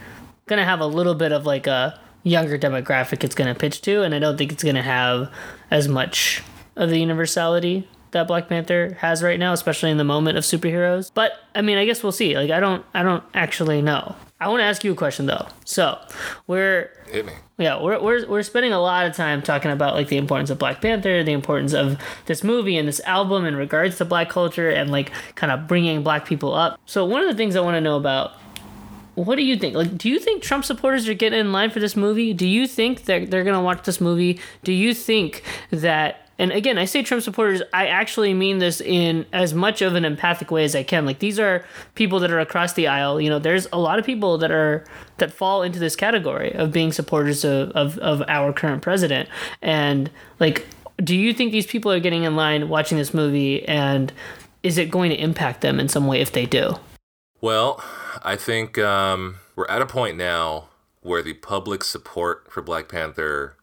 [0.46, 4.14] gonna have a little bit of like a younger demographic it's gonna pitch to, and
[4.14, 5.30] I don't think it's gonna have
[5.70, 6.42] as much
[6.76, 11.10] of the universality that Black Panther has right now, especially in the moment of superheroes.
[11.12, 12.36] But I mean, I guess we'll see.
[12.36, 14.16] Like I don't I don't actually know.
[14.40, 15.48] I want to ask you a question though.
[15.64, 15.98] So,
[16.46, 17.32] we're Hit me.
[17.58, 20.60] yeah, we're, we're, we're spending a lot of time talking about like the importance of
[20.60, 24.70] Black Panther, the importance of this movie and this album in regards to black culture
[24.70, 26.78] and like kind of bringing black people up.
[26.86, 28.34] So one of the things I want to know about
[29.16, 29.74] what do you think?
[29.74, 32.32] Like, do you think Trump supporters are getting in line for this movie?
[32.32, 34.38] Do you think that they're gonna watch this movie?
[34.62, 35.42] Do you think
[35.72, 36.27] that?
[36.38, 37.62] And again, I say Trump supporters.
[37.72, 41.04] I actually mean this in as much of an empathic way as I can.
[41.04, 43.20] Like, these are people that are across the aisle.
[43.20, 44.84] You know, there's a lot of people that are
[45.16, 49.28] that fall into this category of being supporters of of, of our current president.
[49.60, 50.66] And like,
[50.98, 53.66] do you think these people are getting in line watching this movie?
[53.66, 54.12] And
[54.62, 56.74] is it going to impact them in some way if they do?
[57.40, 57.82] Well,
[58.22, 60.68] I think um, we're at a point now
[61.00, 63.56] where the public support for Black Panther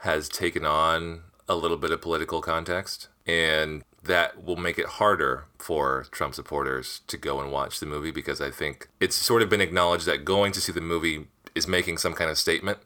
[0.00, 5.46] has taken on a little bit of political context, and that will make it harder
[5.58, 9.48] for Trump supporters to go and watch the movie because I think it's sort of
[9.48, 12.78] been acknowledged that going to see the movie is making some kind of statement.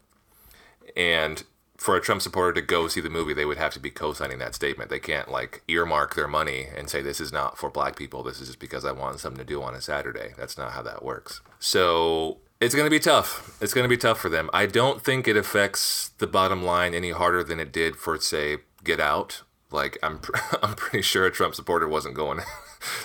[0.97, 1.45] And
[1.77, 4.39] for a Trump supporter to go see the movie, they would have to be co-signing
[4.39, 4.91] that statement.
[4.91, 8.23] They can't like earmark their money and say this is not for black people.
[8.23, 10.35] This is just because I want something to do on a Saturday.
[10.37, 11.41] That's not how that works.
[11.61, 13.57] So it's going to be tough.
[13.61, 14.51] It's going to be tough for them.
[14.53, 18.59] I don't think it affects the bottom line any harder than it did for say
[18.83, 19.43] Get Out.
[19.71, 20.21] Like I'm,
[20.63, 22.45] I'm pretty sure a Trump supporter wasn't going to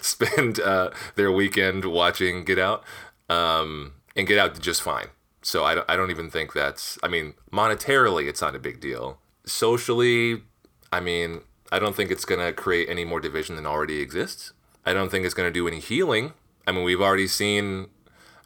[0.01, 2.83] spend uh, their weekend watching Get Out,
[3.29, 5.07] um, and Get Out did just fine.
[5.41, 8.79] So I don't, I don't even think that's, I mean, monetarily, it's not a big
[8.79, 9.19] deal.
[9.45, 10.41] Socially,
[10.91, 14.53] I mean, I don't think it's going to create any more division than already exists.
[14.85, 16.31] I don't think it's going to do any healing.
[16.65, 17.87] I mean, we've already seen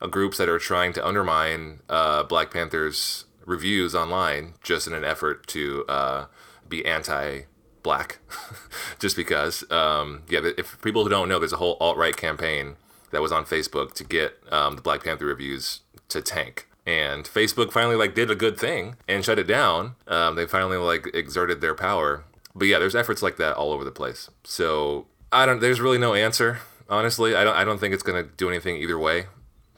[0.02, 5.48] groups that are trying to undermine uh, Black Panther's reviews online just in an effort
[5.48, 6.26] to uh,
[6.68, 7.42] be anti
[7.82, 8.20] black.
[9.00, 12.76] just because, um, yeah, if people who don't know, there's a whole alt right campaign
[13.12, 17.72] that was on Facebook to get um, the Black Panther reviews to tank and Facebook
[17.72, 19.96] finally like did a good thing and shut it down.
[20.08, 22.24] Um, they finally like exerted their power.
[22.56, 24.32] But yeah, there's efforts like that all over the place.
[24.44, 25.60] So I don't.
[25.60, 26.60] There's really no answer.
[26.90, 27.56] Honestly, I don't.
[27.56, 29.26] I don't think it's gonna do anything either way.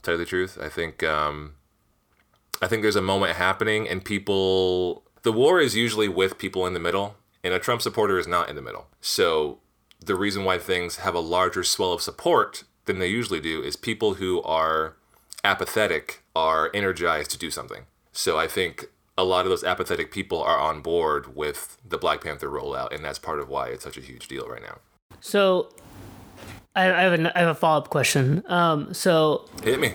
[0.03, 1.03] Tell you the truth, I think.
[1.03, 1.55] Um,
[2.61, 5.03] I think there's a moment happening, and people.
[5.23, 8.49] The war is usually with people in the middle, and a Trump supporter is not
[8.49, 8.87] in the middle.
[9.01, 9.59] So
[9.99, 13.75] the reason why things have a larger swell of support than they usually do is
[13.75, 14.95] people who are
[15.43, 17.83] apathetic are energized to do something.
[18.13, 18.85] So I think
[19.17, 23.03] a lot of those apathetic people are on board with the Black Panther rollout, and
[23.03, 24.79] that's part of why it's such a huge deal right now.
[25.19, 25.69] So,
[26.75, 28.43] I, I have a, I have a follow up question.
[28.47, 29.93] Um, so Hit me.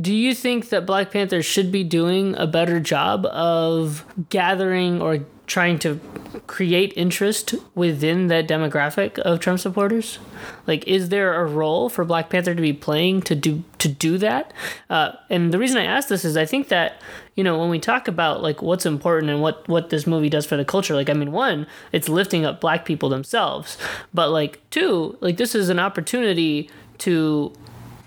[0.00, 5.20] do you think that Black Panther should be doing a better job of gathering or
[5.46, 6.00] trying to
[6.46, 10.18] create interest within that demographic of Trump supporters?
[10.66, 14.18] Like, is there a role for Black Panther to be playing to do to do
[14.18, 14.52] that?
[14.90, 17.00] Uh, and the reason I ask this is I think that
[17.34, 20.46] you know when we talk about like what's important and what what this movie does
[20.46, 23.78] for the culture, like I mean, one, it's lifting up Black people themselves,
[24.12, 27.52] but like two, like this is an opportunity to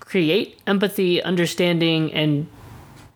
[0.00, 2.48] create empathy, understanding, and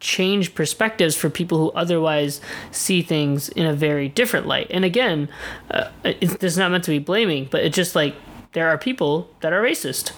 [0.05, 2.39] change perspectives for people who otherwise
[2.71, 4.67] see things in a very different light.
[4.71, 5.31] And again,
[5.71, 8.15] uh, it's, not meant to be blaming, but it's just like
[8.53, 10.13] there are people that are racist.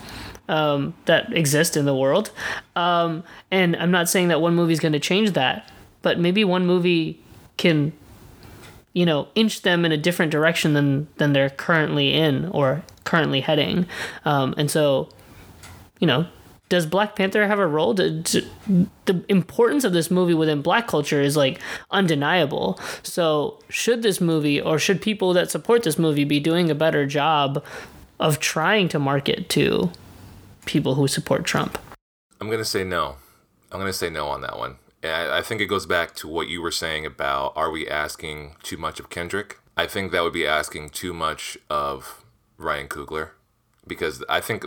[0.48, 2.30] Um, that exist in the world.
[2.76, 5.68] Um, and I'm not saying that one movie is going to change that,
[6.02, 7.20] but maybe one movie
[7.56, 7.92] can,
[8.92, 13.40] you know, inch them in a different direction than than they're currently in or currently
[13.40, 13.86] heading.
[14.24, 15.08] Um, and so,
[15.98, 16.28] you know,
[16.68, 17.94] does Black Panther have a role?
[17.94, 18.46] To, to,
[19.04, 22.80] the importance of this movie within black culture is like undeniable.
[23.02, 27.06] So, should this movie or should people that support this movie be doing a better
[27.06, 27.64] job
[28.18, 29.92] of trying to market to
[30.64, 31.78] people who support Trump?
[32.40, 33.16] I'm going to say no.
[33.70, 34.76] I'm going to say no on that one.
[35.02, 38.56] And I think it goes back to what you were saying about are we asking
[38.62, 39.58] too much of Kendrick?
[39.76, 42.24] I think that would be asking too much of
[42.56, 43.30] Ryan Coogler
[43.86, 44.64] because I think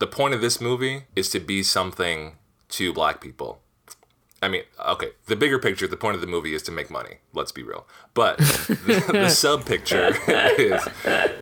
[0.00, 2.32] the point of this movie is to be something
[2.70, 3.60] to black people.
[4.42, 7.18] I mean, okay, the bigger picture, the point of the movie is to make money.
[7.34, 7.86] Let's be real.
[8.14, 10.16] But the, the sub picture
[10.58, 10.82] is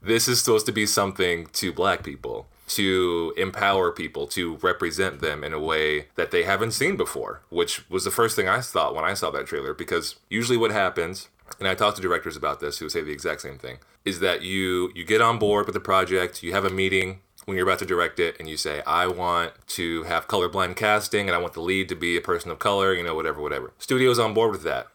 [0.03, 5.45] this is supposed to be something to black people, to empower people, to represent them
[5.45, 8.97] in a way that they haven't seen before, which was the first thing I thought
[8.97, 9.73] when I saw that trailer.
[9.73, 11.29] Because usually what happens,
[11.61, 14.43] and I talk to directors about this who say the exact same thing, is that
[14.43, 17.79] you you get on board with the project, you have a meeting, when you're about
[17.79, 21.55] to direct it and you say, I want to have colorblind casting and I want
[21.55, 23.73] the lead to be a person of color, you know, whatever, whatever.
[23.79, 24.89] Studio's on board with that.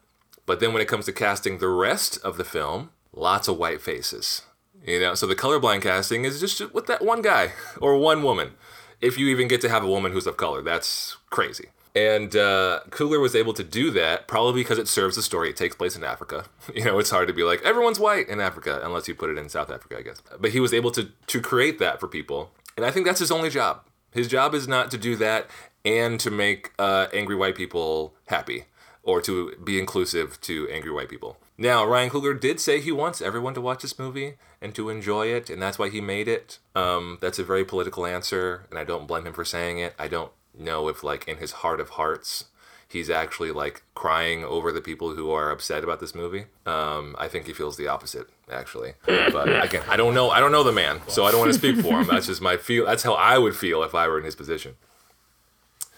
[0.46, 3.82] But then when it comes to casting the rest of the film, lots of white
[3.82, 4.42] faces.
[4.86, 8.52] You know, so the colorblind casting is just with that one guy or one woman.
[9.00, 11.70] If you even get to have a woman who's of color, that's crazy.
[11.94, 15.50] And uh, Coogler was able to do that probably because it serves the story.
[15.50, 16.46] It takes place in Africa.
[16.74, 19.38] You know, it's hard to be like everyone's white in Africa unless you put it
[19.38, 20.20] in South Africa, I guess.
[20.40, 23.30] But he was able to to create that for people, and I think that's his
[23.30, 23.82] only job.
[24.10, 25.46] His job is not to do that
[25.84, 28.64] and to make uh, angry white people happy
[29.02, 31.36] or to be inclusive to angry white people.
[31.56, 35.26] Now, Ryan Coogler did say he wants everyone to watch this movie and to enjoy
[35.26, 36.58] it, and that's why he made it.
[36.74, 39.94] Um, that's a very political answer, and I don't blame him for saying it.
[39.98, 42.46] I don't know if like in his heart of hearts
[42.88, 46.44] he's actually like crying over the people who are upset about this movie.
[46.64, 48.94] Um, I think he feels the opposite actually.
[49.06, 50.30] But again, I don't know.
[50.30, 52.06] I don't know the man, so I don't want to speak for him.
[52.06, 52.86] That's just my feel.
[52.86, 54.76] That's how I would feel if I were in his position.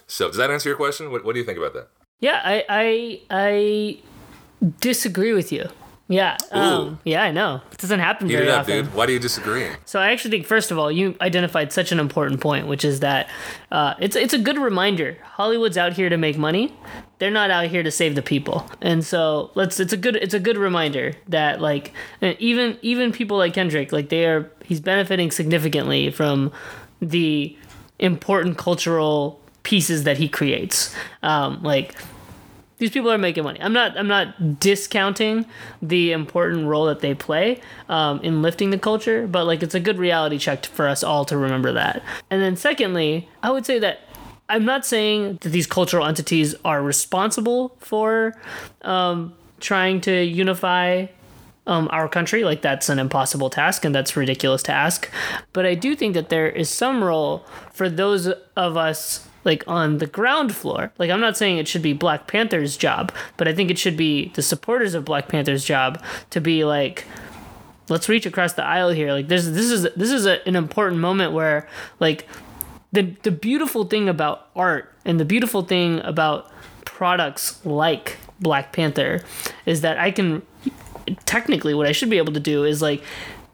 [0.07, 1.11] So does that answer your question?
[1.11, 1.89] What, what do you think about that?
[2.19, 3.97] Yeah, I I I
[4.79, 5.69] disagree with you.
[6.09, 6.37] Yeah.
[6.51, 7.61] Um, yeah, I know.
[7.71, 8.85] It doesn't happen Heat very it up, often.
[8.85, 8.93] dude.
[8.93, 9.67] Why do you disagree?
[9.85, 13.01] So I actually think, first of all, you identified such an important point, which is
[13.01, 13.29] that
[13.71, 15.17] uh, it's it's a good reminder.
[15.23, 16.73] Hollywood's out here to make money.
[17.19, 18.69] They're not out here to save the people.
[18.81, 19.79] And so let's.
[19.81, 20.15] It's a good.
[20.15, 21.91] It's a good reminder that like
[22.21, 24.49] even even people like Kendrick, like they are.
[24.63, 26.51] He's benefiting significantly from
[27.01, 27.57] the
[27.99, 30.95] important cultural pieces that he creates.
[31.21, 31.95] Um, like
[32.77, 33.59] these people are making money.
[33.61, 35.45] I'm not I'm not discounting
[35.81, 39.79] the important role that they play um, in lifting the culture, but like it's a
[39.79, 42.03] good reality check for us all to remember that.
[42.29, 44.01] And then secondly, I would say that
[44.49, 48.35] I'm not saying that these cultural entities are responsible for
[48.83, 51.07] um, trying to unify
[51.67, 52.43] um, our country.
[52.43, 55.09] Like that's an impossible task and that's ridiculous to ask.
[55.53, 59.99] But I do think that there is some role for those of us like on
[59.99, 60.91] the ground floor.
[60.97, 63.95] Like I'm not saying it should be Black Panther's job, but I think it should
[63.95, 67.05] be the supporters of Black Panther's job to be like
[67.89, 69.11] let's reach across the aisle here.
[69.11, 71.67] Like this this is this is a, an important moment where
[71.99, 72.27] like
[72.91, 76.51] the the beautiful thing about art and the beautiful thing about
[76.85, 79.21] products like Black Panther
[79.65, 80.41] is that I can
[81.25, 83.03] technically what I should be able to do is like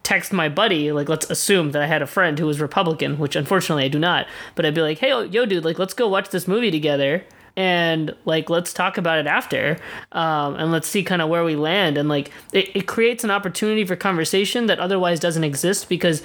[0.04, 3.36] text my buddy, like let's assume that I had a friend who was Republican, which
[3.36, 6.30] unfortunately I do not, but I'd be like, hey, yo, dude, like let's go watch
[6.30, 7.24] this movie together
[7.56, 9.78] and like let's talk about it after
[10.12, 11.98] um, and let's see kind of where we land.
[11.98, 16.22] And like it, it creates an opportunity for conversation that otherwise doesn't exist because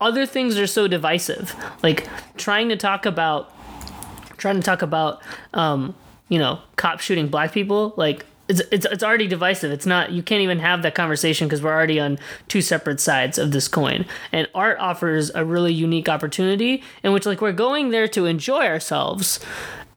[0.00, 1.54] other things are so divisive.
[1.82, 3.54] Like trying to talk about
[4.36, 5.22] trying to talk about
[5.54, 5.94] um,
[6.28, 9.70] you know cop shooting black people like it's, it's, it's already divisive.
[9.70, 12.18] It's not you can't even have that conversation because we're already on
[12.48, 14.04] two separate sides of this coin.
[14.32, 18.66] And art offers a really unique opportunity in which like we're going there to enjoy
[18.66, 19.40] ourselves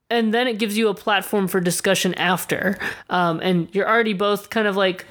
[0.09, 2.77] and then it gives you a platform for discussion after.
[3.09, 5.05] Um, and you're already both kind of like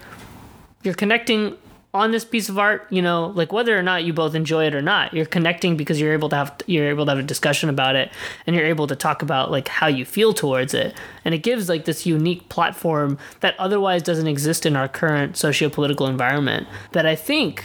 [0.84, 1.56] you're connecting
[1.94, 4.74] on this piece of art, you know, like whether or not you both enjoy it
[4.74, 7.68] or not, you're connecting because you're able to have you're able to have a discussion
[7.68, 8.10] about it
[8.46, 10.92] and you're able to talk about like how you feel towards it.
[11.24, 16.08] And it gives like this unique platform that otherwise doesn't exist in our current socio-political
[16.08, 17.64] environment that I think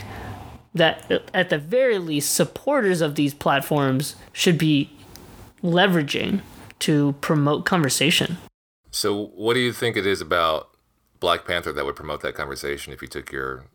[0.76, 4.92] that at the very least supporters of these platforms should be
[5.64, 6.42] leveraging
[6.78, 8.38] to promote conversation.
[8.92, 10.70] So, what do you think it is about
[11.20, 13.66] Black Panther that would promote that conversation if you took your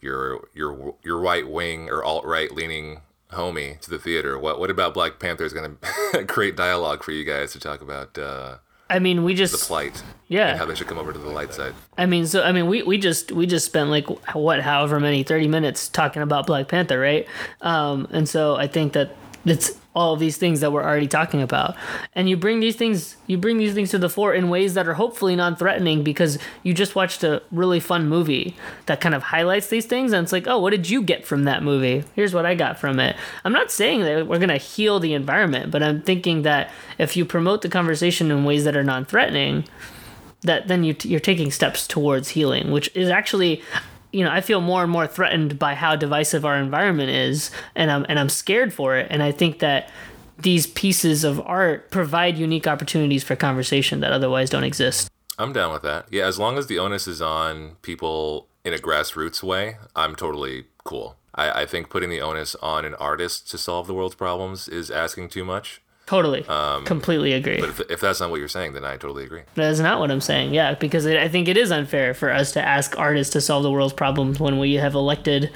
[0.00, 4.38] your your your right wing or alt right leaning homie to the theater?
[4.38, 5.78] What what about Black Panther is going
[6.12, 8.58] to create dialogue for you guys to talk about uh,
[8.90, 10.48] I mean, we just the plight yeah.
[10.48, 11.74] and how they should come over to the light side?
[11.96, 15.22] I mean, so I mean, we, we just we just spent like what, however many
[15.22, 17.26] thirty minutes talking about Black Panther, right?
[17.60, 19.12] Um, and so I think that
[19.44, 21.74] it's all of these things that we're already talking about,
[22.14, 24.86] and you bring these things you bring these things to the fore in ways that
[24.86, 29.68] are hopefully non-threatening because you just watched a really fun movie that kind of highlights
[29.68, 32.04] these things, and it's like, oh, what did you get from that movie?
[32.14, 33.16] Here's what I got from it.
[33.44, 37.24] I'm not saying that we're gonna heal the environment, but I'm thinking that if you
[37.24, 39.64] promote the conversation in ways that are non-threatening
[40.42, 43.62] that then you you're taking steps towards healing, which is actually
[44.12, 47.90] you know, I feel more and more threatened by how divisive our environment is, and
[47.90, 49.06] I'm and I'm scared for it.
[49.10, 49.90] And I think that
[50.38, 55.10] these pieces of art provide unique opportunities for conversation that otherwise don't exist.
[55.38, 56.06] I'm down with that.
[56.10, 60.64] Yeah, as long as the onus is on people in a grassroots way, I'm totally
[60.84, 61.16] cool.
[61.34, 64.90] I, I think putting the onus on an artist to solve the world's problems is
[64.90, 65.80] asking too much.
[66.10, 66.42] Totally,
[66.86, 67.60] completely agree.
[67.60, 69.42] But if, if that's not what you're saying, then I totally agree.
[69.54, 70.52] That is not what I'm saying.
[70.52, 73.62] Yeah, because it, I think it is unfair for us to ask artists to solve
[73.62, 75.52] the world's problems when we have elected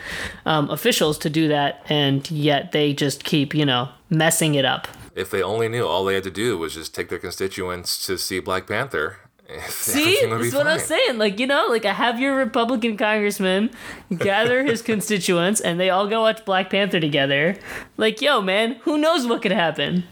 [0.46, 4.86] um, officials to do that, and yet they just keep, you know, messing it up.
[5.16, 8.16] If they only knew, all they had to do was just take their constituents to
[8.16, 9.16] see Black Panther.
[9.68, 11.18] See, that's what I'm saying.
[11.18, 13.70] Like, you know, like I have your Republican congressman
[14.16, 17.56] gather his constituents, and they all go watch Black Panther together.
[17.96, 20.04] Like, yo, man, who knows what could happen?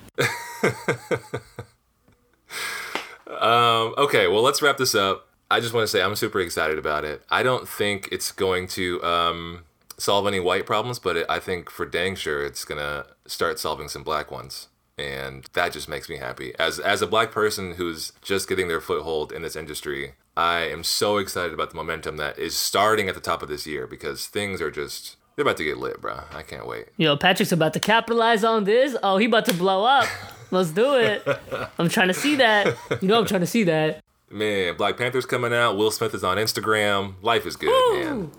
[3.42, 5.28] Um, okay, well, let's wrap this up.
[5.50, 7.22] I just want to say I'm super excited about it.
[7.28, 9.64] I don't think it's going to um,
[9.98, 13.88] solve any white problems, but it, I think for dang sure it's gonna start solving
[13.88, 16.54] some black ones, and that just makes me happy.
[16.58, 20.84] As as a black person who's just getting their foothold in this industry, I am
[20.84, 24.26] so excited about the momentum that is starting at the top of this year because
[24.26, 26.20] things are just they're about to get lit, bro.
[26.32, 26.86] I can't wait.
[26.96, 28.96] Yo, Patrick's about to capitalize on this.
[29.02, 30.06] Oh, he about to blow up.
[30.50, 31.26] Let's do it.
[31.78, 32.76] I'm trying to see that.
[33.00, 34.02] You know, I'm trying to see that.
[34.30, 35.76] Man, Black Panther's coming out.
[35.76, 37.14] Will Smith is on Instagram.
[37.22, 38.30] Life is good, man.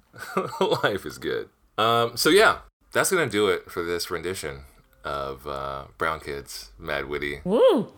[0.83, 1.49] Life is good.
[1.77, 2.59] Um, so yeah,
[2.91, 4.61] that's gonna do it for this rendition
[5.03, 7.41] of uh, Brown Kids Mad Witty.
[7.43, 7.91] Woo!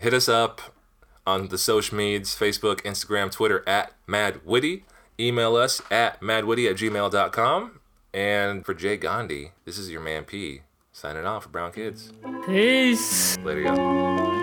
[0.00, 0.60] Hit us up
[1.26, 4.84] on the social medias, Facebook, Instagram, Twitter at Mad Witty.
[5.18, 7.80] Email us at madwitty at gmail.com.
[8.14, 10.60] And for Jay Gandhi, this is your man P
[10.92, 12.12] signing off for Brown Kids.
[12.46, 13.36] Peace.
[13.38, 14.33] Later, y'all.